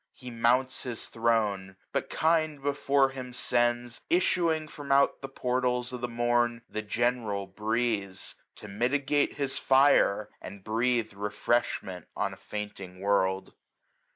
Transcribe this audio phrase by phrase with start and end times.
[0.11, 4.01] He mounts his throne; but kind before him sends.
[4.09, 9.59] Issuing from out the portals of the morn, 640 The general Breeze} to mitigate his
[9.59, 10.31] fire.
[10.41, 13.53] And breathe refreshment on a fainting world.